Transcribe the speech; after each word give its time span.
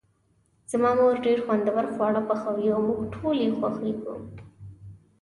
زما 0.71 0.91
مور 0.99 1.15
ډیر 1.25 1.37
خوندور 1.45 1.85
خواړه 1.93 2.21
پخوي 2.29 2.67
او 2.73 2.79
موږ 2.87 2.99
ټول 3.13 3.35
یی 3.45 3.51
خوښیږو 3.57 4.15